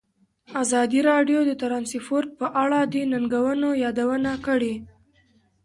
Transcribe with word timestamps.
ازادي 0.63 0.99
راډیو 1.11 1.39
د 1.45 1.51
ترانسپورټ 1.61 2.29
په 2.39 2.47
اړه 2.63 2.79
د 2.93 2.95
ننګونو 3.11 3.69
یادونه 3.83 4.31
کړې. 4.45 4.73